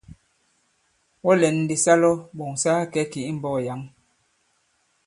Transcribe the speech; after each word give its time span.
Wɔ 1.23 1.31
lɛ̌n 1.41 1.55
ndī 1.63 1.75
sa 1.83 1.93
lɔ 2.01 2.11
ɓɔ̀ŋ 2.37 2.51
sa 2.61 2.71
kakɛ̌ 2.81 3.09
kì 3.11 3.19
i 3.29 3.31
mbɔ̄k 3.37 3.57
yǎŋ. 3.65 3.81